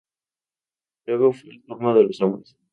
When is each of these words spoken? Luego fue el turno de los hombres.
Luego 1.05 1.31
fue 1.31 1.51
el 1.51 1.63
turno 1.63 1.93
de 1.93 2.05
los 2.05 2.19
hombres. 2.21 2.57